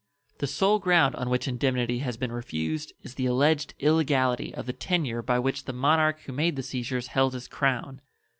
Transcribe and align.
The 0.39 0.47
sole 0.47 0.79
ground 0.79 1.13
on 1.13 1.29
which 1.29 1.47
indemnity 1.47 1.99
has 1.99 2.17
been 2.17 2.31
refused 2.31 2.91
is 3.03 3.13
the 3.13 3.27
alleged 3.27 3.75
illegality 3.77 4.51
of 4.51 4.65
the 4.65 4.73
tenure 4.73 5.21
by 5.21 5.37
which 5.37 5.65
the 5.65 5.73
monarch 5.73 6.21
who 6.21 6.33
made 6.33 6.55
the 6.55 6.63
seizures 6.63 7.05
held 7.13 7.35
his 7.35 7.47
crown. 7.47 8.01